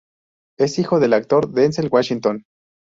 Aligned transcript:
Es 0.57 0.79
hijo 0.79 0.99
del 0.99 1.13
actor 1.13 1.51
Denzel 1.51 1.89
Washington. 1.91 2.43